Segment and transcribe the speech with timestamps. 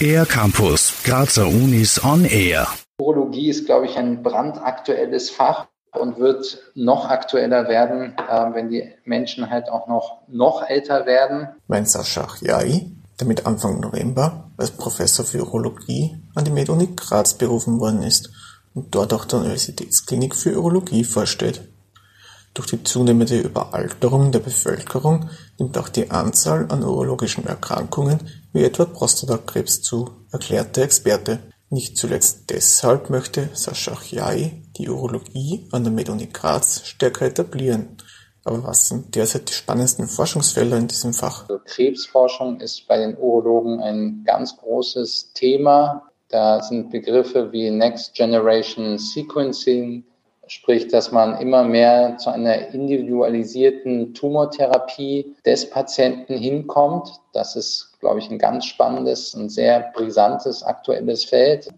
[0.00, 2.68] Air Campus, Grazer Unis on Air.
[2.98, 8.92] Urologie ist, glaube ich, ein brandaktuelles Fach und wird noch aktueller werden, äh, wenn die
[9.04, 11.48] Menschen halt auch noch, noch älter werden.
[11.66, 17.34] Mein Sascha Jai, der mit Anfang November als Professor für Urologie an die MedUni Graz
[17.34, 18.30] berufen worden ist
[18.74, 21.68] und dort auch der Universitätsklinik für Urologie vorsteht.
[22.56, 25.28] Durch die zunehmende Überalterung der Bevölkerung
[25.58, 31.40] nimmt auch die Anzahl an urologischen Erkrankungen wie etwa Prostatakrebs zu, erklärt der Experte.
[31.68, 37.98] Nicht zuletzt deshalb möchte Sascha Achjai die Urologie an der MedUni Graz stärker etablieren.
[38.42, 41.42] Aber was sind derzeit die spannendsten Forschungsfelder in diesem Fach?
[41.42, 46.08] Also Krebsforschung ist bei den Urologen ein ganz großes Thema.
[46.30, 50.04] Da sind Begriffe wie Next Generation Sequencing,
[50.46, 57.08] sprich, dass man immer mehr zu einer individualisierten Tumortherapie des Patienten hinkommt.
[57.32, 61.68] Das ist, glaube ich, ein ganz spannendes und sehr brisantes aktuelles Feld.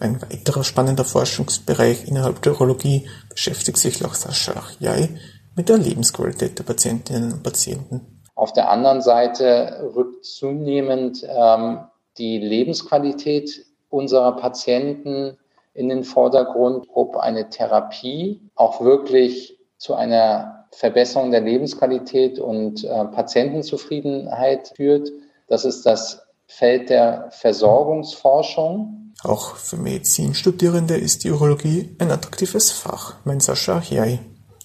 [0.00, 5.10] Ein weiterer spannender Forschungsbereich innerhalb der Urologie beschäftigt sich laut Sascha Achjai
[5.54, 8.22] mit der Lebensqualität der Patientinnen und Patienten.
[8.34, 11.80] Auf der anderen Seite rückt zunehmend ähm,
[12.18, 15.36] die Lebensqualität unserer Patienten
[15.74, 23.04] in den Vordergrund, ob eine Therapie auch wirklich zu einer Verbesserung der Lebensqualität und äh,
[23.06, 25.10] Patientenzufriedenheit führt.
[25.48, 29.12] Das ist das Feld der Versorgungsforschung.
[29.22, 34.20] Auch für Medizinstudierende ist die Urologie ein attraktives Fach, meint Sascha Hiai.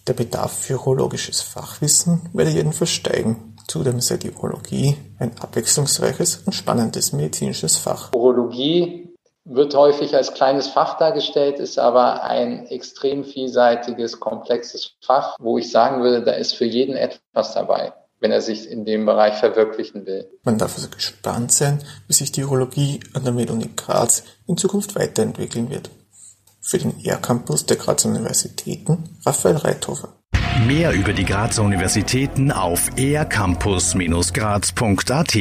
[0.08, 3.56] Der Bedarf für urologisches Fachwissen werde jedenfalls steigen.
[3.68, 8.14] Zudem sei die Urologie ein abwechslungsreiches und spannendes medizinisches Fach.
[8.14, 9.07] Urologie
[9.50, 15.72] wird häufig als kleines Fach dargestellt, ist aber ein extrem vielseitiges, komplexes Fach, wo ich
[15.72, 20.06] sagen würde, da ist für jeden etwas dabei, wenn er sich in dem Bereich verwirklichen
[20.06, 20.30] will.
[20.44, 24.96] Man darf also gespannt sein, wie sich die Urologie an der MedUni Graz in Zukunft
[24.96, 25.90] weiterentwickeln wird.
[26.62, 30.10] Für den ER-Campus der Grazer Universitäten Raphael Reithofer.
[30.66, 35.36] Mehr über die Grazer Universitäten auf ercampus-graz.at